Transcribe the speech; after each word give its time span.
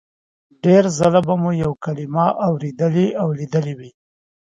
ډېر 0.63 0.83
ځله 0.97 1.19
به 1.27 1.33
مو 1.41 1.51
یوه 1.63 1.77
کلمه 1.85 2.25
اورېدلې 2.47 3.07
او 3.21 3.27
لیدلې 3.39 3.73
وي 3.79 3.91